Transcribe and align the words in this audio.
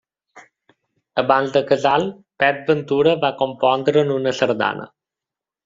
Abans 1.23 1.53
de 1.57 1.61
Casals, 1.73 2.09
Pep 2.45 2.65
Ventura 2.71 3.15
va 3.27 3.33
compondre'n 3.45 4.13
una 4.19 4.37
sardana. 4.43 4.93